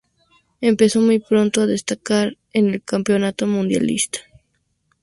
[0.61, 4.21] Empezó muy pronto a destacar en el campeonato mundialista.